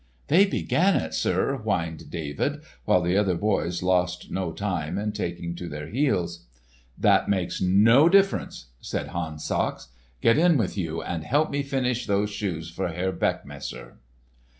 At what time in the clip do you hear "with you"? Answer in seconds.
10.57-11.03